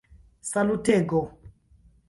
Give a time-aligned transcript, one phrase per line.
[0.49, 1.21] salutego